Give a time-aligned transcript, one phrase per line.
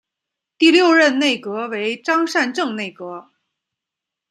[0.57, 3.29] 第六任内阁为张善政内阁。